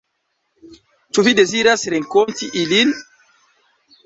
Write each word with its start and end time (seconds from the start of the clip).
Ĉu 1.17 1.25
vi 1.27 1.33
deziras 1.41 1.83
renkonti 1.95 2.51
ilin? 2.63 2.97